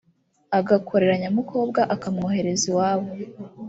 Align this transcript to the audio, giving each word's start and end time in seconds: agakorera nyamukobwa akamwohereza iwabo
agakorera 0.59 1.13
nyamukobwa 1.23 1.81
akamwohereza 1.95 2.63
iwabo 2.71 3.09